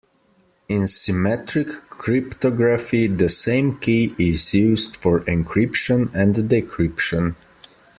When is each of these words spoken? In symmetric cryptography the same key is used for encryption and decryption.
In 0.67 0.87
symmetric 0.87 1.67
cryptography 1.91 3.05
the 3.05 3.29
same 3.29 3.77
key 3.77 4.15
is 4.17 4.51
used 4.51 4.95
for 4.95 5.19
encryption 5.25 6.11
and 6.15 6.33
decryption. 6.35 7.35